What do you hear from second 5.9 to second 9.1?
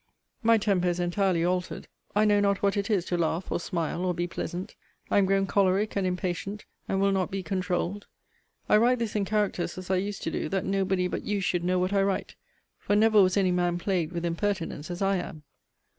and impatient, and will not be controuled. I write